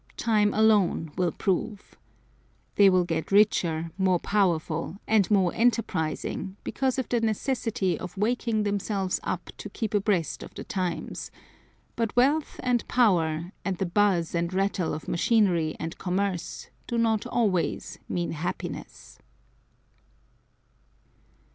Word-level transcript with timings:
Time 0.17 0.51
alone 0.51 1.11
will 1.15 1.31
prove. 1.31 1.95
They 2.73 2.89
will 2.89 3.03
get 3.03 3.31
richer, 3.31 3.91
more 3.99 4.17
powerful, 4.17 4.97
and 5.05 5.29
more 5.29 5.53
enterprising, 5.53 6.57
because 6.63 6.97
of 6.97 7.07
the 7.09 7.21
necessity 7.21 7.99
of 7.99 8.17
waking 8.17 8.63
themselves 8.63 9.19
up 9.23 9.51
to 9.57 9.69
keep 9.69 9.93
abreast 9.93 10.41
of 10.41 10.55
the 10.55 10.63
times; 10.63 11.29
but 11.95 12.15
wealth 12.15 12.59
and 12.63 12.87
power, 12.87 13.51
and 13.63 13.77
the 13.77 13.85
buzz 13.85 14.33
and 14.33 14.51
rattle 14.55 14.95
of 14.95 15.07
machinery 15.07 15.75
and 15.79 15.99
commerce 15.99 16.71
do 16.87 16.97
not 16.97 17.27
always 17.27 17.99
mean 18.09 18.31
happiness. 18.31 19.19